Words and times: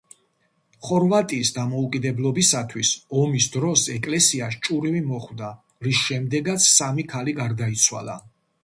ხორვატიის 0.85 1.51
დამოუკიდებლობისათვის 1.57 2.93
ომის 3.25 3.47
დროს 3.57 3.85
ეკლესიას 3.97 4.59
ჭურვი 4.69 5.03
მოხვდა, 5.13 5.53
რის 5.89 6.03
შემდეგაც 6.09 6.71
სამი 6.79 7.09
ქალი 7.15 7.39
გარდაიცვალა. 7.45 8.21